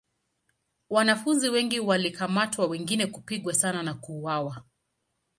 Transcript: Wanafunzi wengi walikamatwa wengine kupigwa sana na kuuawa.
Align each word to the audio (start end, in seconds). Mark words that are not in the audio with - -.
Wanafunzi 0.89 1.49
wengi 1.49 1.79
walikamatwa 1.79 2.65
wengine 2.67 3.05
kupigwa 3.07 3.53
sana 3.53 3.83
na 3.83 3.93
kuuawa. 3.93 4.63